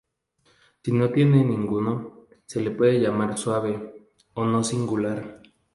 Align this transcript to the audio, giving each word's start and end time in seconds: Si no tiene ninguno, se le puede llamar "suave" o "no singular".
Si 0.83 0.91
no 0.91 1.11
tiene 1.11 1.43
ninguno, 1.43 2.25
se 2.47 2.59
le 2.59 2.71
puede 2.71 2.99
llamar 2.99 3.37
"suave" 3.37 4.09
o 4.33 4.43
"no 4.45 4.63
singular". 4.63 5.39